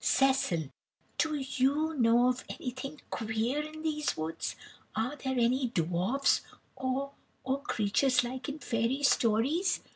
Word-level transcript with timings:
"Cecil, 0.03 0.71
do 1.19 1.35
you 1.35 1.93
know 1.93 2.27
of 2.27 2.43
anything 2.49 2.99
queer 3.11 3.61
in 3.61 3.83
these 3.83 4.17
woods? 4.17 4.55
Are 4.95 5.15
there 5.15 5.37
any 5.37 5.67
dwarfs 5.67 6.41
or 6.75 7.11
or 7.43 7.61
creatures 7.61 8.23
like 8.23 8.49
in 8.49 8.57
fairy 8.57 9.03
stories? 9.03 9.81